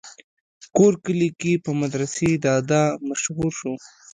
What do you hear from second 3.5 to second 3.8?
شو